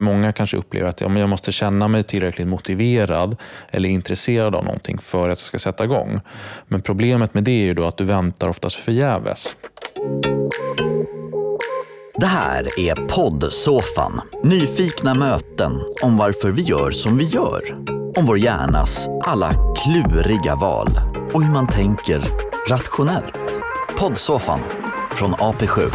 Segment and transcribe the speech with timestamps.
[0.00, 3.36] Många kanske upplever att ja, men jag måste känna mig tillräckligt motiverad
[3.70, 6.20] eller intresserad av någonting för att jag ska sätta igång.
[6.66, 9.56] Men problemet med det är ju då att du väntar oftast förgäves.
[12.14, 14.20] Det här är poddsoffan.
[14.44, 15.72] Nyfikna möten
[16.02, 17.62] om varför vi gör som vi gör.
[18.16, 20.88] Om vår hjärnas alla kluriga val
[21.32, 22.20] och hur man tänker
[22.70, 23.34] rationellt.
[23.98, 24.60] Poddsoffan
[25.14, 25.92] från AP7.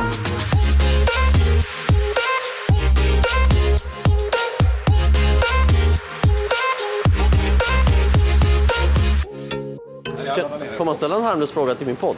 [10.93, 12.15] Man ställa en harmlös fråga till min podd?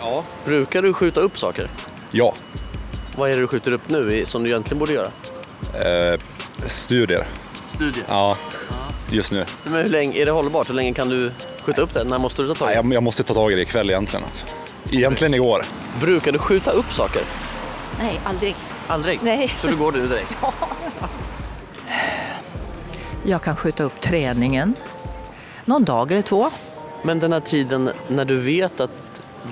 [0.00, 0.24] Ja.
[0.44, 1.70] Brukar du skjuta upp saker?
[2.10, 2.34] Ja.
[3.16, 5.08] Vad är det du skjuter upp nu i- som du egentligen borde göra?
[6.12, 6.20] Eh,
[6.66, 7.26] studier.
[7.74, 8.04] Studier.
[8.08, 8.36] Ja,
[9.10, 9.44] just nu.
[9.64, 10.68] Men hur länge, är det hållbart?
[10.68, 11.32] Hur länge kan du
[11.62, 12.04] skjuta upp det?
[12.04, 12.76] När måste du ta tag i det?
[12.76, 14.24] jag, jag måste ta tag i det ikväll egentligen.
[14.24, 14.46] Alltså.
[14.90, 15.62] Egentligen igår.
[16.00, 17.22] Brukar du skjuta upp saker?
[17.98, 18.56] Nej, aldrig.
[18.86, 19.18] Aldrig?
[19.22, 19.52] Nej.
[19.58, 20.32] Så du går nu direkt?
[23.24, 24.74] Jag kan skjuta upp träningen
[25.64, 26.50] någon dag eller två.
[27.02, 28.90] Men den här tiden när du vet att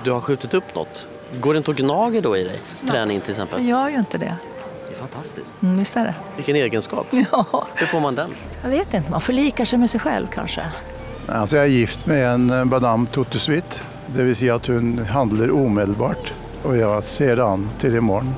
[0.03, 1.05] du har skjutit upp något,
[1.39, 2.59] går det inte att gnaga då i dig?
[2.91, 3.67] Träning till exempel.
[3.67, 4.35] Jag gör ju inte det.
[4.89, 5.53] Det är fantastiskt.
[5.63, 6.15] Mm, visst är det?
[6.35, 7.07] Vilken egenskap.
[7.31, 8.29] Ja, Hur får man den?
[8.63, 9.11] jag vet inte.
[9.11, 10.65] Man förlikar sig med sig själv kanske.
[11.27, 13.81] Altså, jeg er gift med en eh, madame Tottesuit.
[14.07, 18.35] Det vil si at hun handler umiddelbart, og jeg ser det an til i morgen.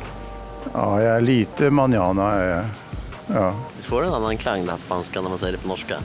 [0.73, 2.29] Ja, jeg er lite manjana.
[2.37, 2.65] er jeg.
[3.27, 3.49] Ja.
[3.77, 5.95] Du får en annan klang det här spanska när man säger det på norska.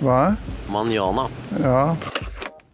[0.00, 0.36] Hva?
[0.68, 1.28] Manjana.
[1.62, 1.96] Ja.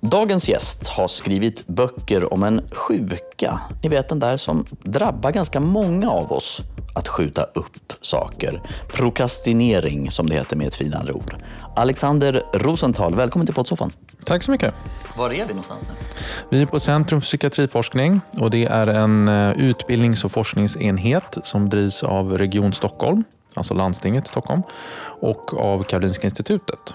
[0.01, 3.61] Dagens gäst har skrivit böcker om en sjuka.
[3.83, 6.63] Ni vet den där som drabbar ganska många av oss.
[6.95, 8.63] Att skjuta upp saker.
[8.89, 11.35] Prokrastinering som det heter med ett finare ord.
[11.77, 13.93] Alexander Rosenthal, välkommen till poddsoffan.
[14.25, 14.75] Tack så mycket.
[15.17, 15.95] Var är vi någonstans nu?
[16.51, 21.69] Vi är på Centrum för psykiatriforskning och det är en eh, utbildnings och forskningsenhet som
[21.69, 24.63] drivs av Region Stockholm, alltså landstinget i Stockholm,
[25.21, 26.95] och av Karolinska institutet.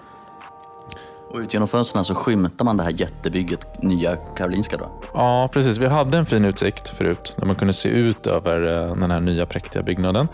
[1.33, 4.91] Och ut genom fönstren så skymtar man det här jättebygget, nya Karolinska då.
[5.13, 5.77] Ja, precis.
[5.77, 9.19] Vi hade en fin utsikt förut där man kunde se ut över eh, den här
[9.19, 10.27] nya präktiga byggnaden.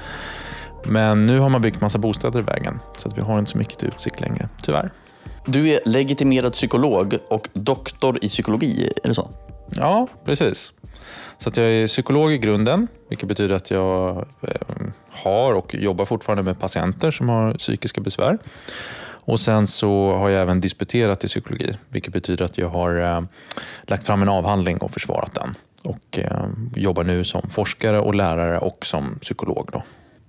[0.86, 3.58] Men nu har man byggt massa bostäder i vägen så att vi har inte så
[3.58, 4.92] mycket utsikt längre, tyvärr.
[5.46, 9.30] Du är legitimerad psykolog och doktor i psykologi, är det så?
[9.76, 10.74] Ja, precis.
[11.38, 14.52] Så att jag är psykolog i grunden, vilket betyder att jag eh,
[15.12, 18.38] har och jobbar fortfarande med patienter som har psykiska besvär.
[19.28, 23.22] Och Sen så har jag även disputerat i psykologi, vilket betyder att jag har eh,
[23.84, 25.56] lagt fram en avhandling och försvarat den.
[25.84, 26.46] Och eh,
[26.76, 29.70] jobbar nu som forskare och lärare och som psykolog.
[29.74, 29.84] Då.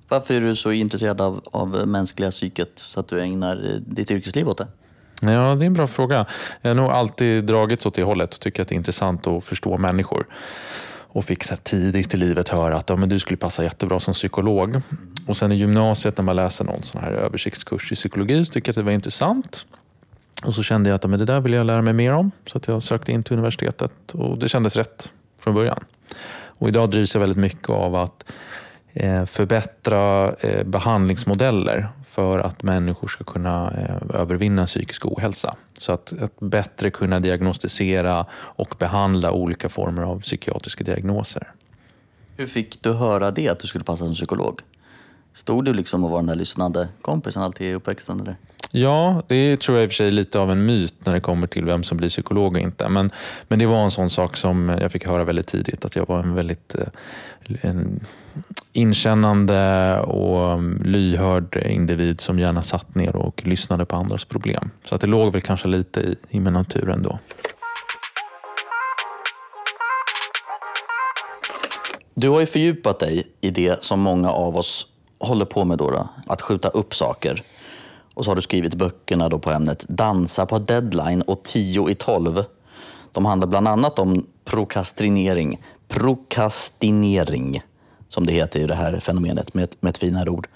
[0.08, 4.10] Varför är du så intresserad av, av mänskliga psyket så att du ägnar eh, ditt
[4.10, 4.66] yrkesliv åt det?
[5.20, 6.26] Ja, det är en bra fråga.
[6.62, 9.44] Jag har nog alltid dragits åt det hållet och tycker att det är intressant att
[9.44, 10.26] förstå människor.
[11.18, 14.00] Och fick så här tidigt i livet höra att ja, men du skulle passa jättebra
[14.00, 14.80] som psykolog.
[15.26, 18.68] Och sen i gymnasiet när man läser någon sån här översiktskurs i psykologi så tycker
[18.68, 19.66] jag att det var intressant.
[20.44, 22.30] Och så kände jag att ja, men det där vill jag lära mig mer om.
[22.46, 25.84] Så att jag sökte in till universitetet och det kändes rätt från början.
[26.46, 28.24] Och idag drivs jag väldigt mycket av att
[29.26, 35.56] förbättra eh, behandlingsmodeller för att människor ska kunna eh, övervinna psykisk ohälsa.
[35.78, 41.52] Så att, att bättre kunna diagnostisera och behandla olika former av psykiatriska diagnoser.
[42.36, 44.60] Hur fick du höra det, att du skulle passa som psykolog?
[45.34, 48.20] Stod du liksom och var den där lyssnande kompisen alltid i uppväxten?
[48.20, 48.36] Eller?
[48.70, 51.20] Ja, det tror jag i och för sig är lite av en myt när det
[51.20, 52.88] kommer till vem som blir psykolog och inte.
[52.88, 53.10] Men,
[53.48, 56.18] men det var en sån sak som jag fick höra väldigt tidigt, att jag var
[56.18, 56.86] en väldigt eh,
[57.60, 58.00] en
[58.72, 64.70] inkännande och lyhörd individ som gärna satt ner och lyssnade på andras problem.
[64.84, 67.18] Så att det låg väl kanske lite i, i min natur ändå.
[72.14, 74.86] Du har ju fördjupat dig i det som många av oss
[75.18, 77.42] håller på med, då, då, att skjuta upp saker.
[78.14, 81.94] Och så har du skrivit böckerna då på ämnet Dansa på deadline och 10 i
[81.94, 82.44] 12.
[83.12, 85.60] De handlar bland annat om prokrastinering.
[85.88, 87.62] Prokrastinering,
[88.08, 90.48] som det heter i det här fenomenet med ett, med ett finare ord.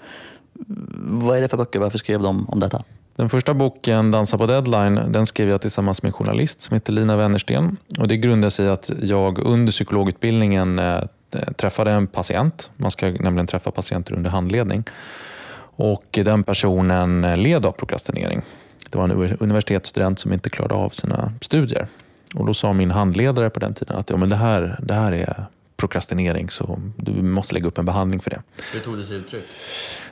[0.97, 1.79] Vad är det för böcker?
[1.79, 2.83] Varför skrev de om detta?
[3.15, 6.93] Den första boken, Dansa på deadline, den skrev jag tillsammans med en journalist som heter
[6.93, 7.77] Lina Wennersten.
[7.99, 11.01] Och det grundar sig i att jag under psykologutbildningen eh,
[11.55, 12.71] träffade en patient.
[12.77, 14.83] Man ska nämligen träffa patienter under handledning.
[15.75, 18.41] Och den personen eh, led av prokrastinering.
[18.89, 21.87] Det var en universitetsstudent som inte klarade av sina studier.
[22.35, 25.11] Och Då sa min handledare på den tiden att ja, men det, här, det här
[25.11, 25.45] är
[25.87, 28.41] prokrastinering så du måste lägga upp en behandling för det.
[28.73, 29.43] Hur tog det sig uttryck?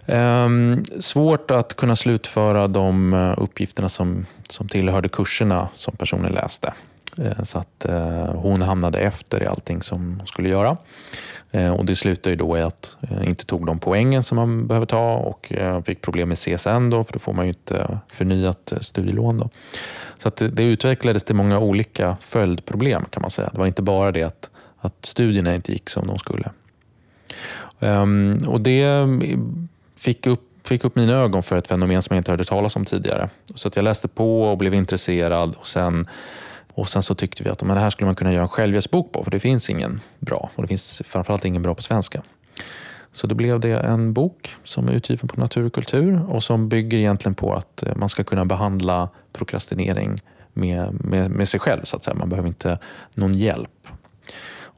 [0.05, 6.73] Ehm, svårt att kunna slutföra de eh, uppgifterna som, som tillhörde kurserna som personen läste.
[7.17, 10.77] Eh, Så att eh, hon hamnade efter i allting som hon skulle göra.
[11.51, 14.67] Eh, Och det slutade ju då i att eh, inte tog de poängen som man
[14.67, 15.51] behöver ta och
[15.85, 19.37] fick problem med CSN då, för då får man ju inte förnyat studielån.
[19.37, 19.49] Då.
[20.17, 23.49] Så det utvecklades till många olika följdproblem kan man säga.
[23.53, 24.49] Det var inte bara det att,
[24.81, 26.51] att studierna inte gick som de skulle.
[27.79, 29.67] Ehm, och det mm,
[29.99, 32.85] fick upp, fick upp mina ögon för ett fenomen som jag inte hörde talas om
[32.85, 33.29] tidigare.
[33.55, 36.07] Så att jag läste på och blev intresserad och sen,
[36.73, 39.11] och sen så tyckte vi att men det här skulle man kunna göra en självhjälpsbok
[39.11, 42.21] på för det finns ingen bra och det finns framförallt ingen bra på svenska.
[43.13, 46.69] Så då blev det en bok som är utgiven på Natur och kultur och som
[46.69, 50.17] bygger egentligen på att eh, man ska kunna behandla prokrastinering
[50.53, 51.83] med, med, med sig själv.
[51.83, 52.15] så att säga.
[52.15, 52.79] Man behöver inte
[53.13, 53.87] någon hjälp.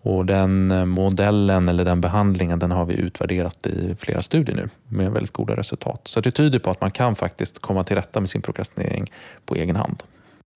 [0.06, 4.70] Och Den eh, modellen eller den behandlingen den har vi utvärderat i flera studier nu
[4.88, 6.02] med väldigt goda resultat.
[6.04, 9.06] Så det tyder på att man kan faktiskt komma till rätta med sin prokrastinering
[9.46, 10.04] på egen hand.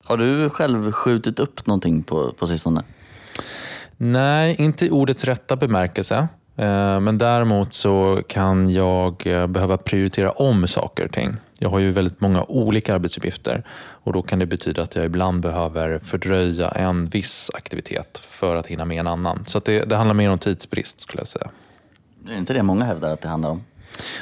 [0.05, 2.83] Har du själv skjutit upp någonting på, på sistone?
[3.97, 6.27] Nej, inte i ordets rätta bemärkelse.
[6.55, 11.35] Eh, Men däremot så kan jag eh, behöva prioritera om saker och ting.
[11.59, 13.63] Jag har ju väldigt många olika arbetsuppgifter
[14.03, 18.67] och då kan det betyda att jag ibland behöver fördröja en viss aktivitet för att
[18.67, 19.45] hinna med en annan.
[19.45, 21.49] Så det, det handlar mer om tidsbrist skulle jag säga.
[22.19, 23.63] Det är inte det många hävdar att det handlar om?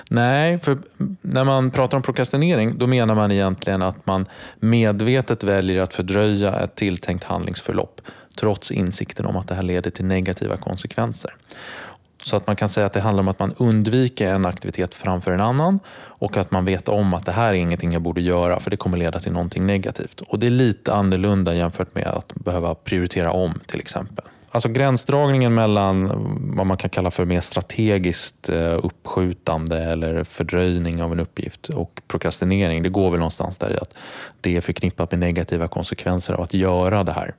[0.09, 0.77] Nej, för
[1.21, 4.25] när man pratar om prokrastinering då menar man egentligen att man
[4.59, 8.01] medvetet väljer att fördröja ett tilltänkt handlingsförlopp
[8.35, 11.35] trots insikten om att det här leder till negativa konsekvenser.
[12.25, 15.31] Så att man kan säga att det handlar om att man undviker en aktivitet framför
[15.31, 18.59] en annan och att man vet om att det här är ingenting jag borde göra
[18.59, 20.21] för det kommer leda till någonting negativt.
[20.21, 24.25] Och det är lite annorlunda jämfört med att behöva prioritera om till exempel.
[24.55, 26.11] Alltså gränsdragningen mellan
[26.57, 32.01] vad man kan kalla för mer strategiskt eh, uppskjutande eller fördröjning av en uppgift och
[32.07, 33.97] prokrastinering, det går väl någonstans där i att
[34.41, 37.35] det är förknippat med negativa konsekvenser av att göra det här.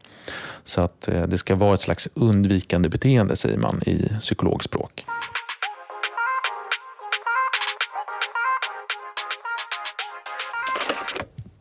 [0.64, 5.06] Så att eh, det ska vara ett slags undvikande beteende säger man i psykologspråk.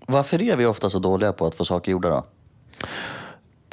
[0.06, 2.26] Varför är vi ofta så dåliga på att få saker gjorda då?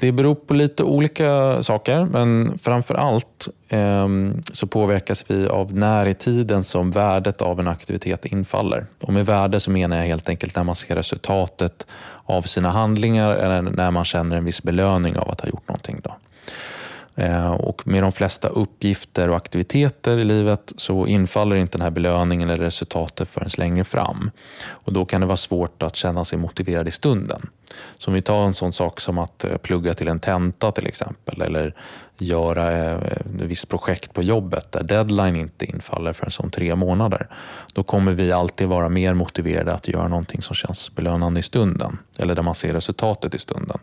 [0.02, 4.08] Det beror på lite olika saker, men framför allt eh,
[4.52, 8.87] så påverkas vi av när i tiden som värdet av en aktivitet infaller.
[9.00, 11.87] Och med värde så menar jag helt enkelt när man ser resultatet
[12.25, 16.00] av sina handlingar eller när man känner en viss belöning av att ha gjort någonting.
[16.05, 16.16] Då.
[17.14, 21.90] Eh, och med de flesta uppgifter och aktiviteter i livet så infaller inte den här
[21.90, 24.30] belöningen eller resultatet förrän längre fram.
[24.68, 27.50] Och då kan det vara svårt att känna sig motiverad i stunden.
[27.98, 30.86] Så om vi tar en sån sak som att eh, plugga till en tenta till
[30.86, 31.74] exempel eller
[32.18, 37.28] göra eh, ett visst projekt på jobbet där deadline inte infaller förrän om tre månader.
[37.74, 41.98] Då kommer vi alltid vara mer motiverade att göra någonting som känns belönande i stunden
[42.18, 43.78] eller där man ser resultatet i stunden.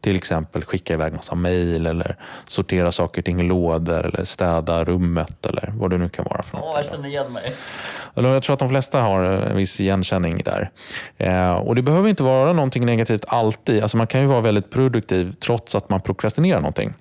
[0.00, 2.16] Till exempel skicka iväg massa mejl eller
[2.46, 6.42] sortera saker ting i lådor eller städa rummet eller vad det nu kan vara.
[6.42, 6.76] för något.
[6.76, 7.42] jag känner igen mig.
[8.14, 10.70] Jag tror att de flesta har en viss igenkänning där.
[11.16, 13.82] Eh, och Det behöver inte vara någonting negativt alltid.
[13.82, 16.94] Alltså man kan ju vara väldigt produktiv trots att man prokrastinerar någonting.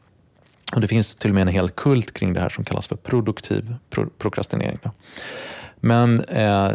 [0.75, 2.95] Och Det finns till och med en hel kult kring det här som kallas för
[2.95, 4.79] produktiv pro prokrastinering.
[4.83, 4.91] Då.
[5.75, 6.71] Men eh,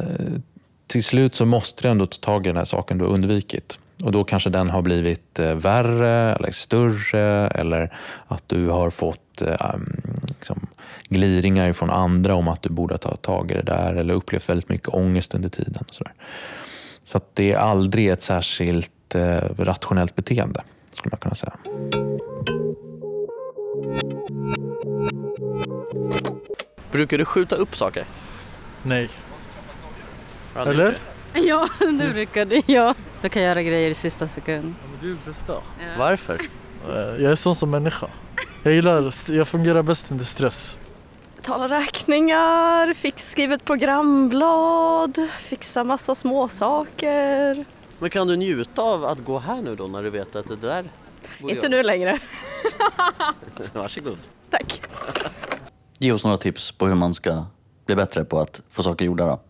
[0.87, 3.79] till slut så måste du ändå ta tag i den här saken du har undvikit.
[4.05, 9.43] Och Då kanske den har blivit eh, värre eller större eller att du har fått
[9.43, 9.77] eh,
[10.29, 10.67] liksom,
[11.09, 14.69] gliringar från andra om att du borde ta tag i det där eller upplevt väldigt
[14.69, 15.85] mycket ångest under tiden.
[15.89, 16.13] Och så där.
[17.05, 20.63] så att det är aldrig ett särskilt eh, rationellt beteende,
[20.95, 21.53] skulle man kunna säga.
[26.93, 28.05] Brukar du skjuta upp saker?
[28.83, 29.11] Nej.
[30.57, 30.97] Eller?
[31.49, 32.63] Ja, det brukar det.
[32.67, 32.95] Ja.
[33.23, 34.75] Du kan göra grejer i sista sekund.
[35.01, 35.55] Du är bästa.
[35.99, 36.35] Varför?
[36.89, 38.07] Eh, Jag är sån som människa.
[38.63, 40.77] Jag gillar, jag fungerar bäst under stress.
[41.37, 47.65] Betala räkningar, fick skriva ett programblad, fixa massa småsaker.
[47.99, 50.57] Men kan du njuta av att gå här nu då när du vet att det
[50.57, 50.91] där
[51.41, 52.19] borde Inte jag- nu längre.
[53.73, 54.19] Varsågod.
[54.51, 54.81] Tack.
[55.99, 57.45] Ge oss några tips på hur man ska
[57.87, 59.41] bli bättre på att få saker gjorda då.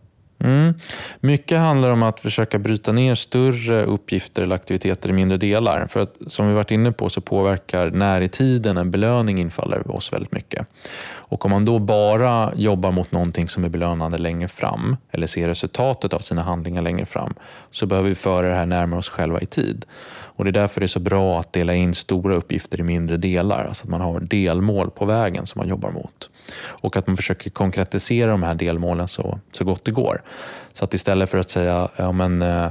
[0.43, 0.73] Mm.
[1.19, 5.87] Mycket handlar om att försöka bryta ner större uppgifter eller aktiviteter i mindre delar.
[5.87, 9.95] För att som vi varit inne på så påverkar när i tiden en belöning infaller
[9.95, 10.67] oss väldigt mycket.
[11.13, 15.47] Och om man då bara jobbar mot någonting som är belönande längre fram eller ser
[15.47, 17.33] resultatet av sina handlingar längre fram
[17.71, 19.85] så behöver vi föra det här närmare oss själva i tid.
[20.41, 23.17] Och Det är därför det är så bra att dela in stora uppgifter i mindre
[23.17, 23.65] delar.
[23.65, 26.29] Alltså att man har delmål på vägen som man jobbar mot.
[26.57, 30.21] Och att man försöker konkretisera de här delmålen så, så gott det går.
[30.73, 32.69] Så att istället för att säga ja, men, eh,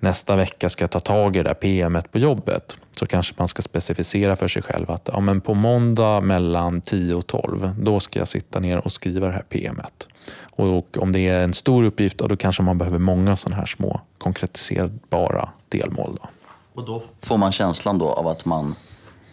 [0.00, 3.48] nästa vecka ska jag ta tag i det där PMet på jobbet så kanske man
[3.48, 8.00] ska specificera för sig själv att ja, men på måndag mellan 10 och 12 då
[8.00, 10.08] ska jag sitta ner och skriva det här PMet.
[10.40, 14.00] Och om det är en stor uppgift då kanske man behöver många sådana här små
[14.18, 16.18] konkretiserbara delmål.
[16.22, 16.28] Då.
[16.74, 18.74] Och då får man känslan då av att man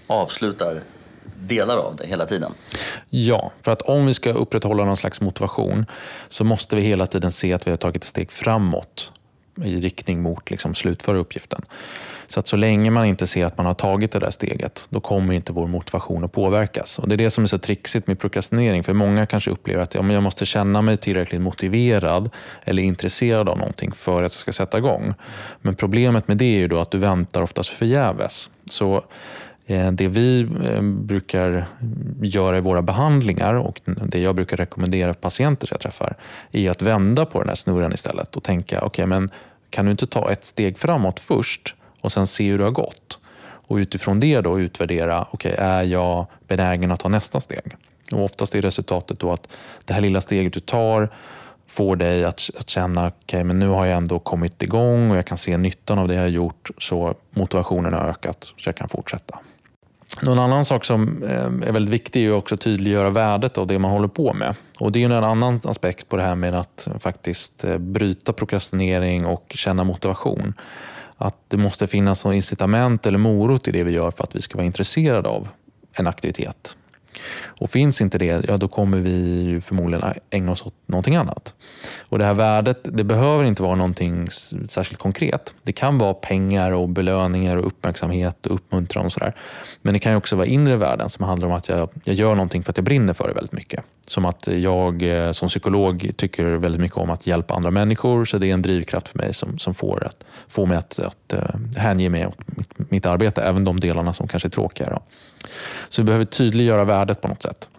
[0.08, 0.82] avslutar
[1.36, 2.52] delar av det hela tiden?
[3.10, 5.86] Ja, för att om vi ska upprätthålla någon slags motivation
[6.30, 9.12] så måste vi hela tiden se att vi har tagit ett steg framåt
[9.64, 11.62] i riktning mot liksom slutföra uppgiften.
[12.28, 15.00] Så att så länge man inte ser att man har tagit det där steget, då
[15.00, 17.00] kommer inte vår motivation att påverkas.
[17.00, 19.96] Och Det är det som är så trixigt med prokrastinering, för många kanske upplever att
[19.96, 22.30] ja, men jag måste känna mig tillräckligt motiverad
[22.64, 25.14] eller intresserad av någonting för att jag ska sätta igång.
[25.62, 28.50] Men problemet med det är ju då att du väntar oftast förgäves.
[28.70, 29.04] Så
[29.68, 31.66] Eh, det vi eh, brukar
[32.22, 36.16] göra i våra behandlingar och det jag brukar rekommendera patienter jag träffar
[36.52, 39.30] är att vända på den här snurran istället och tänka, okej okay, men
[39.70, 43.20] kan du inte ta ett steg framåt först och sen se hur det har gått.
[43.68, 47.76] Och utifrån det då utvärdera, okay, är jag benägen att ta nästa steg?
[48.12, 49.48] Och oftast är resultatet då att
[49.86, 51.10] det här lilla steget du tar
[51.68, 55.26] får dig att, att känna, okay, men nu har jag ändå kommit igång och jag
[55.26, 58.90] kan se nyttan av det jag har gjort så motivationen har ökat så jag kan
[58.90, 59.40] fortsätta.
[60.22, 63.80] Någon annan sak som eh, är väldigt viktig är också att tydliggöra värdet av det
[63.80, 64.56] man håller på med.
[64.80, 69.26] Och Det är en annan aspekt på det här med att faktiskt eh, bryta prokrastinering
[69.26, 70.54] och känna motivation
[71.18, 74.42] att det måste finnas något incitament eller morot i det vi gör för att vi
[74.42, 75.48] ska vara intresserade av
[75.94, 76.76] en aktivitet.
[77.46, 81.54] Och finns inte det, ja då kommer vi förmodligen ägna oss åt någonting annat.
[82.00, 84.28] Och Det här värdet det behöver inte vara någonting
[84.70, 85.54] särskilt konkret.
[85.64, 89.34] Det kan vara pengar och belöningar och uppmärksamhet och uppmuntran och sådär.
[89.82, 92.64] Men det kan också vara inre värden som handlar om att jag, jag gör någonting
[92.64, 93.84] för att jag brinner för det väldigt mycket.
[94.08, 98.38] Som att jag eh, som psykolog tycker väldigt mycket om att hjälpa andra människor så
[98.38, 101.42] det är en drivkraft för mig som, som får, att, får mig att, att eh,
[101.78, 104.90] hänge mig åt mitt, mitt arbete, även de delarna som kanske är tråkiga.
[104.90, 105.02] Då.
[105.90, 107.70] Så vi behöver tydliggöra värdet på något sätt.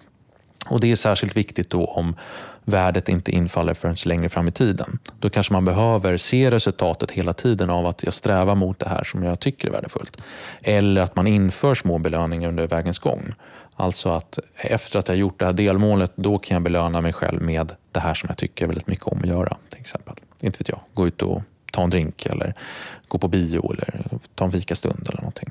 [0.68, 2.16] Och Det är särskilt viktigt då om
[2.64, 4.98] värdet inte infaller förrän längre fram i tiden.
[5.18, 9.04] Då kanske man behöver se resultatet hela tiden av att jag strävar mot det här
[9.04, 10.22] som jag tycker är värdefullt.
[10.62, 13.32] Eller att man inför små belöningar under vägens gång.
[13.76, 17.42] Alltså att efter att jag gjort det här delmålet, då kan jag belöna mig själv
[17.42, 19.56] med det här som jag tycker väldigt mycket om att göra.
[19.68, 20.14] Till exempel.
[20.40, 21.42] Inte vet jag, gå ut och
[21.76, 22.54] ta en drink eller
[23.08, 24.04] gå på bio eller
[24.34, 25.50] ta en fikastund eller någonting.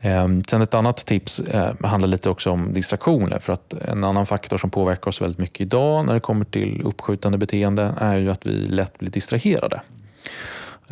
[0.00, 3.38] Ehm, sen ett annat tips eh, handlar lite också om distraktioner.
[3.38, 6.82] För att en annan faktor som påverkar oss väldigt mycket idag när det kommer till
[6.84, 9.80] uppskjutande beteende är ju att vi lätt blir distraherade.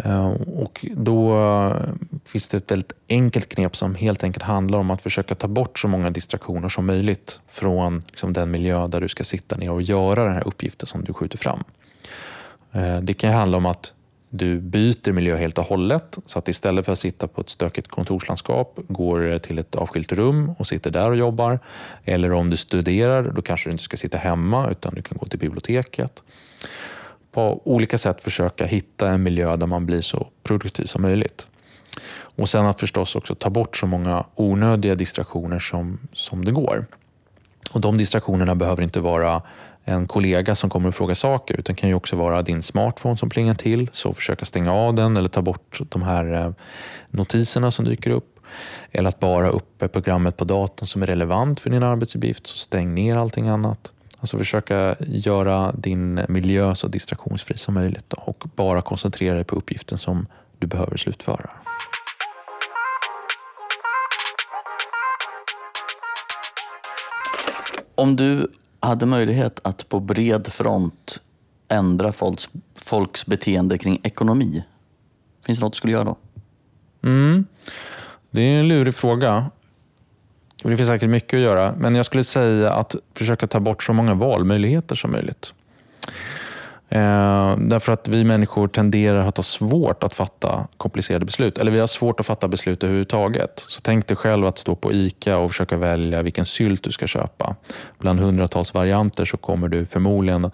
[0.05, 1.77] Ehm, och då eh,
[2.25, 5.79] finns det ett väldigt enkelt knep som helt enkelt handlar om att försöka ta bort
[5.79, 9.83] så många distraktioner som möjligt från liksom, den miljö där du ska sitta ner och
[9.83, 11.65] göra den här uppgiften som du skjuter fram.
[12.73, 13.93] Eh, det kan handla om att
[14.35, 17.89] du byter miljö helt och hållet så att istället för att sitta på ett stökigt
[17.89, 21.59] kontorslandskap går till ett avskilt rum och sitter där och jobbar.
[22.05, 25.27] Eller om du studerar, då kanske du inte ska sitta hemma utan du kan gå
[25.27, 26.23] till biblioteket.
[27.33, 31.47] På olika sätt försöka hitta en miljö där man blir så produktiv som möjligt.
[32.15, 36.87] Och sen att förstås också ta bort så många onödiga distraktioner som, som det går.
[37.71, 39.43] Och De distraktionerna behöver inte vara
[39.85, 43.29] en kollega som kommer och frågar saker utan kan ju också vara din smartphone som
[43.31, 43.91] plingar till.
[43.93, 46.53] Så försöka stänga av den eller ta bort de här eh,
[47.11, 48.39] notiserna som dyker upp.
[48.91, 52.47] Eller att bara uppe programmet på datorn som är relevant för din arbetsuppgift.
[52.47, 53.93] Så stäng ner allting annat.
[54.19, 59.57] Alltså försöka göra din miljö så distraktionsfri som möjligt då, och bara koncentrera dig på
[59.57, 60.27] uppgiften som
[60.59, 61.51] du behöver slutföra.
[67.95, 68.51] Om du
[68.83, 71.21] hade möjlighet att på bred front
[71.69, 74.65] ändra folks, folks beteende kring ekonomi,
[75.47, 76.17] finns det något du skulle göra då?
[77.03, 77.47] Mm.
[78.31, 79.51] Det är en lurig fråga.
[80.63, 83.93] Det finns säkert mycket att göra, men jag skulle säga att försöka ta bort så
[83.93, 85.55] många valmöjligheter som möjligt.
[86.95, 91.59] Eh, därför att vi människor tenderar att ha svårt att fatta komplicerade beslut.
[91.59, 93.65] Eller vi har svårt att fatta beslut överhuvudtaget.
[93.69, 97.07] Så tänk dig själv att stå på ICA och försöka välja vilken sylt du ska
[97.07, 97.57] köpa.
[97.99, 100.51] Bland hundratals varianter så kommer du förmodligen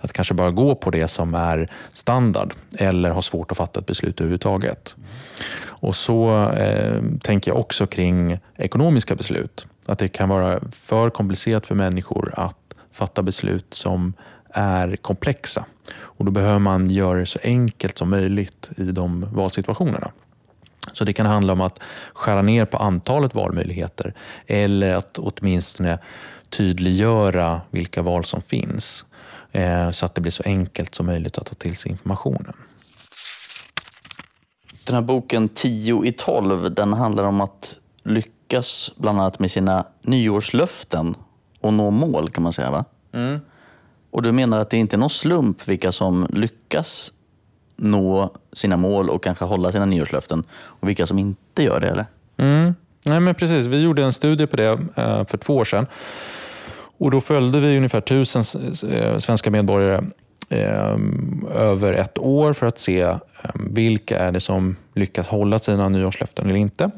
[0.00, 2.54] att kanske bara gå på det som är standard.
[2.78, 4.94] Eller ha svårt att fatta ett beslut överhuvudtaget.
[5.62, 9.66] Och så eh, tänker jag också kring ekonomiska beslut.
[9.86, 12.56] Att det kan vara för komplicerat för människor att
[12.92, 14.12] fatta beslut som
[14.54, 15.64] är komplexa.
[15.98, 20.10] Och Då behöver man göra det så enkelt som möjligt i de valsituationerna.
[20.92, 21.82] Så det kan handla om att
[22.12, 24.14] skära ner på antalet valmöjligheter
[24.46, 25.98] eller att åtminstone
[26.48, 29.04] tydliggöra vilka val som finns
[29.52, 32.52] eh, så att det blir så enkelt som möjligt att ta till sig informationen.
[34.84, 39.86] Den här boken 10 i 12, den handlar om att lyckas bland annat med sina
[40.02, 41.14] nyårslöften
[41.60, 42.84] och nå mål kan man säga va?
[44.10, 47.12] Och du menar att det inte är någon slump vilka som lyckas
[47.76, 52.06] nå sina mål och kanske hålla sina nyårslöften och vilka som inte gör det eller?
[52.36, 52.74] Mm.
[53.04, 53.66] Nej, men precis.
[53.66, 55.86] Vi gjorde en studie på det eh, för två år sedan.
[56.98, 58.42] Och då följde vi ungefär tusen
[58.90, 60.04] eh, svenska medborgare
[60.48, 60.96] eh,
[61.54, 63.14] över ett år för att se
[63.54, 66.90] vilka är det som lyckas hålla sina nyårslöften eller inte.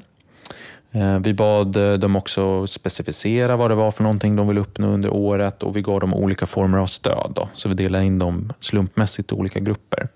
[0.93, 4.87] Eh, vi bad eh, dem också specificera vad det var för någonting de ville uppnå
[4.87, 7.33] under året och vi gav dem olika former av stöd.
[7.35, 7.49] Då.
[7.55, 10.09] Så vi delade in dem slumpmässigt i olika grupper.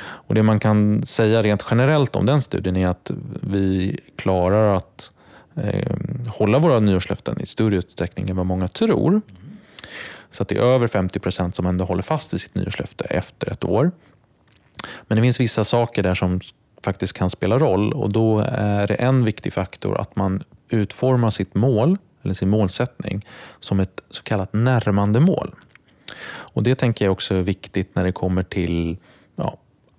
[0.00, 3.10] Och Det man kan säga rent generellt om den studien är att
[3.40, 5.10] vi klarar att
[5.54, 5.96] eh,
[6.26, 9.20] hålla våra nyårslöften i större utsträckning än vad många tror.
[10.30, 13.50] Så att det är över 50 procent som ändå håller fast vid sitt nyårslöfte efter
[13.50, 13.90] ett år.
[15.02, 16.40] Men det finns vissa saker där som
[16.84, 21.30] faktiskt kan spela roll och då eh, är det en viktig faktor att man utformar
[21.30, 23.26] sitt mål eller sin målsättning
[23.60, 25.54] som ett så kallat närmande mål.
[26.54, 28.96] Och Det tänker jag också är viktigt när det kommer till
[29.36, 29.56] ja,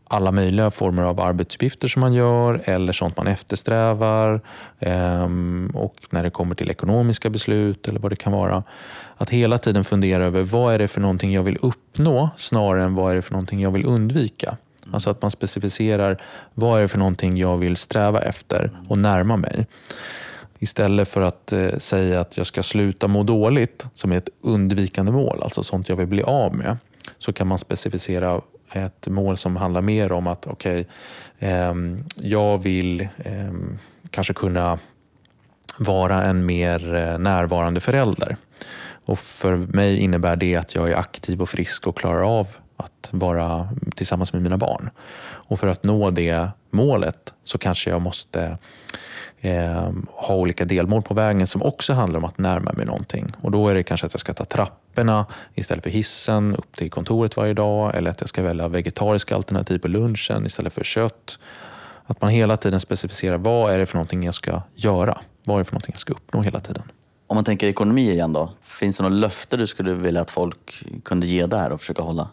[0.08, 4.42] alla möjliga former av arbetsuppgifter som man gör eller sånt man eftersträvar.
[4.80, 8.64] Ehm, och när det kommer till ekonomiska beslut eller vad det kan vara.
[9.18, 12.96] Att hela tiden fundera över vad är det för någonting jag vill uppnå snarare än
[12.96, 14.58] vad är det för någonting jag vill undvika.
[14.94, 16.22] Alltså att man specificerar
[16.54, 19.68] vad är det för någonting jag vill sträva efter och närma mig.
[20.60, 25.12] Istället för att eh, säga att jag ska sluta må dåligt, som är ett undvikande
[25.12, 26.78] mål, alltså sånt jag vill bli av med,
[27.18, 30.88] så kan man specificera ett mål som handlar mer om att okej,
[31.40, 33.54] ehm, jag vill eh,
[34.10, 34.80] kanske kunna
[35.78, 38.38] vara en mer eh, närvarande förälder.
[39.06, 42.48] Och för mig innebär det att jag är aktiv och frisk och klarar av
[42.78, 44.90] att vara tillsammans med mina barn.
[45.24, 48.58] Och för att nå det målet så kanske jag måste
[49.42, 53.28] eh, ha olika delmål på vägen som också handlar om att närma mig någonting.
[53.42, 56.92] Och då är det kanske att jag ska ta trapporna istället för hissen upp till
[56.92, 61.40] kontoret varje dag eller att jag ska välja vegetariska alternativ på lunchen istället för kött.
[62.06, 65.18] Att man hela tiden specificerar vad är det för någonting jag ska göra?
[65.44, 66.84] Vad är det för någonting jag ska uppnå hela tiden?
[67.28, 70.84] Om man tänker ekonomi igen då, finns det något löfte du skulle vilja att folk
[71.04, 72.30] kunde ge där och försöka hålla?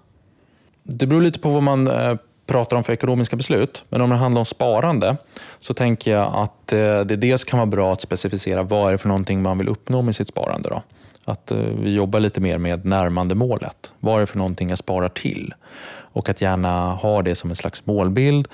[0.92, 3.84] Det beror lite på vad man eh, pratar om för ekonomiska beslut.
[3.88, 5.16] Men om det handlar om sparande
[5.58, 8.98] så tänker jag att eh, det dels kan vara bra att specificera vad är det
[8.98, 10.68] för någonting man vill uppnå med sitt sparande.
[10.68, 10.82] Då.
[11.24, 13.92] Att eh, vi jobbar lite mer med närmande målet.
[14.00, 15.54] Vad är det för någonting jag sparar till?
[16.12, 18.48] Och att gärna ha det som en slags målbild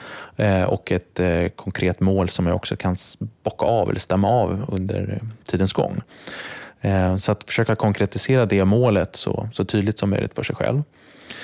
[0.67, 1.21] och ett
[1.57, 2.97] konkret mål som jag också kan
[3.43, 6.01] bocka av eller stämma av under tidens gång.
[7.19, 10.83] Så att försöka konkretisera det målet så, så tydligt som möjligt för sig själv.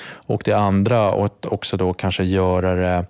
[0.01, 3.05] Och det andra, och att också då kanske göra det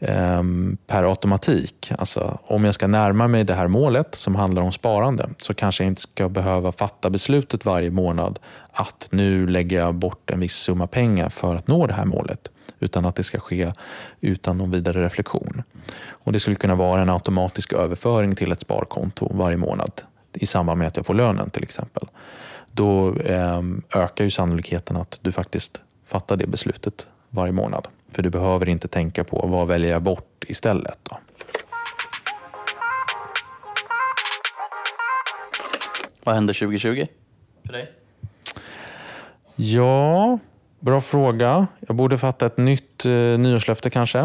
[0.00, 1.92] ehm, per automatik.
[1.98, 5.84] Alltså, om jag ska närma mig det här målet som handlar om sparande så kanske
[5.84, 8.38] jag inte ska behöva fatta beslutet varje månad
[8.72, 12.48] att nu lägger jag bort en viss summa pengar för att nå det här målet.
[12.80, 13.72] Utan att det ska ske
[14.20, 15.62] utan någon vidare reflektion.
[16.08, 19.92] Och Det skulle kunna vara en automatisk överföring till ett sparkonto varje månad
[20.32, 22.08] i samband med att jag får lönen till exempel.
[22.72, 23.62] Då eh,
[23.94, 27.88] ökar ju sannolikheten att du faktiskt fattar det beslutet varje månad.
[28.12, 30.98] För du behöver inte tänka på vad väljer jag bort istället.
[31.02, 31.18] Då.
[36.24, 37.06] Vad händer 2020
[37.66, 37.92] för dig?
[39.56, 40.38] Ja,
[40.80, 41.66] bra fråga.
[41.80, 44.18] Jag borde fatta ett nytt eh, nyårslöfte kanske.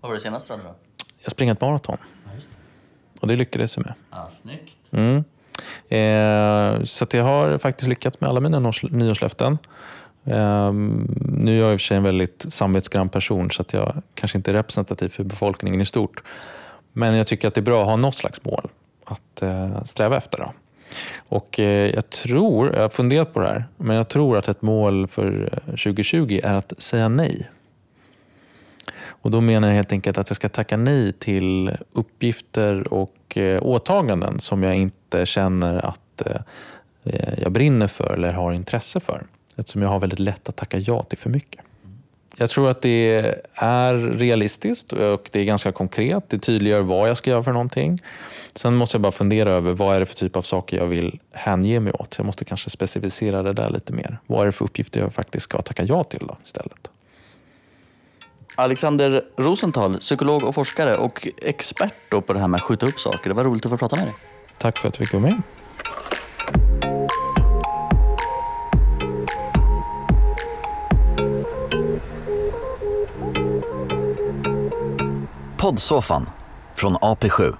[0.00, 0.74] Vad var det senaste då?
[1.22, 1.96] Jag springer ett maraton.
[3.20, 3.94] Och det lyckades jag med.
[4.10, 4.76] Ah, snyggt.
[4.90, 5.16] Mm.
[5.88, 9.58] Eh, så att jag har faktiskt lyckats med alla mina nyårs- nyårslöften.
[10.24, 14.02] Um, nu är jag i och för sig en väldigt samvetsgrann person så att jag
[14.14, 16.22] kanske inte är representativ för befolkningen i stort.
[16.92, 18.68] Men jag tycker att det är bra att ha något slags mål
[19.04, 20.38] att uh, sträva efter.
[20.38, 20.52] Då.
[21.28, 24.62] Och uh, jag tror, jag har funderat på det här, men jag tror att ett
[24.62, 27.50] mål för eh, 2020 är att säga nej.
[29.04, 33.62] Och Då menar jag helt enkelt att jag ska tacka nej till uppgifter och uh,
[33.62, 35.98] åtaganden som jag inte känner att
[37.36, 39.26] jag brinner för eller har intresse för.
[39.62, 41.60] Eftersom jag har väldigt lätt att tacka ja till för mycket.
[42.36, 46.24] Jag tror att det är realistiskt och det är ganska konkret.
[46.28, 48.02] Det tydliggör vad jag ska göra för någonting.
[48.54, 51.18] Sen måste jag bara fundera över vad är det för typ av saker jag vill
[51.32, 52.14] hänge mig åt.
[52.18, 54.18] Jag måste kanske specificera det där lite mer.
[54.26, 56.90] Vad är det för uppgifter jag faktiskt ska tacka ja till då, istället?
[58.54, 63.28] Alexander Rosenthal, psykolog och forskare och expert på det här med att skjuta upp saker.
[63.28, 64.14] Det var roligt att få prata med dig.
[64.58, 65.42] Tack för att du fick vara med.
[75.62, 76.30] Poddsoffan.
[76.74, 77.56] Från AP7.